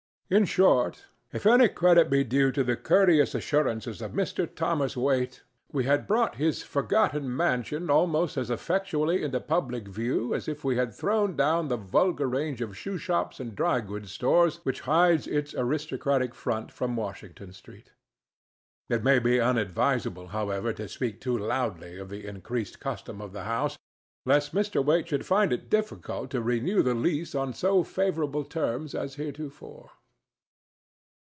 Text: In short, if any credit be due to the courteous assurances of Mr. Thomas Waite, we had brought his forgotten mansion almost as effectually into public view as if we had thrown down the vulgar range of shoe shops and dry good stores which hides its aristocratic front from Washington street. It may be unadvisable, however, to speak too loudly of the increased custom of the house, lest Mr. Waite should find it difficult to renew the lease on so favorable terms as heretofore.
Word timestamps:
In 0.33 0.45
short, 0.45 1.07
if 1.33 1.45
any 1.45 1.67
credit 1.67 2.09
be 2.09 2.23
due 2.23 2.53
to 2.53 2.63
the 2.63 2.77
courteous 2.77 3.35
assurances 3.35 4.01
of 4.01 4.13
Mr. 4.13 4.47
Thomas 4.47 4.95
Waite, 4.95 5.43
we 5.73 5.83
had 5.83 6.07
brought 6.07 6.35
his 6.35 6.63
forgotten 6.63 7.35
mansion 7.35 7.89
almost 7.89 8.37
as 8.37 8.49
effectually 8.49 9.23
into 9.23 9.41
public 9.41 9.89
view 9.89 10.33
as 10.33 10.47
if 10.47 10.63
we 10.63 10.77
had 10.77 10.93
thrown 10.93 11.35
down 11.35 11.67
the 11.67 11.75
vulgar 11.75 12.29
range 12.29 12.61
of 12.61 12.77
shoe 12.77 12.97
shops 12.97 13.41
and 13.41 13.57
dry 13.57 13.81
good 13.81 14.07
stores 14.07 14.61
which 14.63 14.79
hides 14.87 15.27
its 15.27 15.53
aristocratic 15.53 16.33
front 16.33 16.71
from 16.71 16.95
Washington 16.95 17.51
street. 17.51 17.91
It 18.87 19.03
may 19.03 19.19
be 19.19 19.37
unadvisable, 19.41 20.27
however, 20.27 20.71
to 20.71 20.87
speak 20.87 21.19
too 21.19 21.37
loudly 21.37 21.97
of 21.97 22.07
the 22.07 22.25
increased 22.25 22.79
custom 22.79 23.19
of 23.19 23.33
the 23.33 23.43
house, 23.43 23.77
lest 24.25 24.55
Mr. 24.55 24.81
Waite 24.81 25.09
should 25.09 25.25
find 25.25 25.51
it 25.51 25.69
difficult 25.69 26.29
to 26.29 26.39
renew 26.41 26.81
the 26.81 26.95
lease 26.95 27.35
on 27.35 27.53
so 27.53 27.83
favorable 27.83 28.45
terms 28.45 28.95
as 28.95 29.15
heretofore. 29.15 29.89